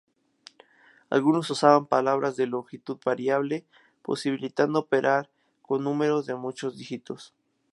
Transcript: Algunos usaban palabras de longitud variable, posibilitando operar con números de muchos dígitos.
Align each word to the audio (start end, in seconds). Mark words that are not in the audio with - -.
Algunos 1.11 1.51
usaban 1.51 1.85
palabras 1.85 2.35
de 2.35 2.47
longitud 2.47 2.97
variable, 3.05 3.67
posibilitando 4.01 4.79
operar 4.79 5.29
con 5.61 5.83
números 5.83 6.25
de 6.25 6.33
muchos 6.33 6.75
dígitos. 6.75 7.35